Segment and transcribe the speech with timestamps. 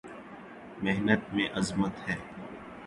[0.83, 2.15] محنت میں عظمت ہے